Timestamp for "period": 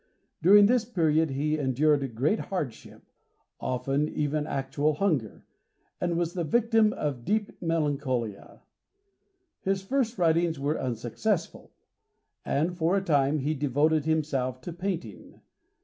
0.83-1.29